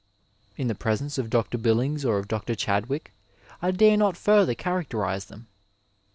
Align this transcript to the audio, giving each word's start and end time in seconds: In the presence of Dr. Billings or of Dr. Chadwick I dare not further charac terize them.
In 0.57 0.67
the 0.67 0.73
presence 0.73 1.19
of 1.19 1.29
Dr. 1.29 1.59
Billings 1.59 2.03
or 2.05 2.17
of 2.17 2.27
Dr. 2.27 2.55
Chadwick 2.55 3.13
I 3.61 3.69
dare 3.69 3.97
not 3.97 4.17
further 4.17 4.55
charac 4.55 4.89
terize 4.89 5.25
them. 5.27 5.45